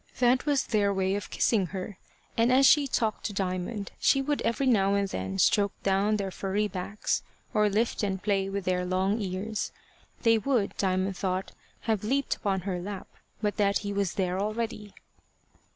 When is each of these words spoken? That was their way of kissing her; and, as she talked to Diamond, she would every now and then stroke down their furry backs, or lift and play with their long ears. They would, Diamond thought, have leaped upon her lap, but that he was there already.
That 0.17 0.47
was 0.47 0.63
their 0.63 0.91
way 0.91 1.13
of 1.13 1.29
kissing 1.29 1.67
her; 1.67 1.99
and, 2.35 2.51
as 2.51 2.65
she 2.65 2.87
talked 2.87 3.23
to 3.27 3.33
Diamond, 3.33 3.91
she 3.99 4.19
would 4.19 4.41
every 4.41 4.65
now 4.65 4.95
and 4.95 5.07
then 5.07 5.37
stroke 5.37 5.73
down 5.83 6.15
their 6.17 6.31
furry 6.31 6.67
backs, 6.67 7.21
or 7.53 7.69
lift 7.69 8.01
and 8.01 8.19
play 8.19 8.49
with 8.49 8.65
their 8.65 8.83
long 8.83 9.21
ears. 9.21 9.71
They 10.23 10.39
would, 10.39 10.75
Diamond 10.79 11.17
thought, 11.17 11.51
have 11.81 12.03
leaped 12.03 12.35
upon 12.35 12.61
her 12.61 12.81
lap, 12.81 13.09
but 13.43 13.57
that 13.57 13.77
he 13.85 13.93
was 13.93 14.13
there 14.15 14.39
already. 14.39 14.95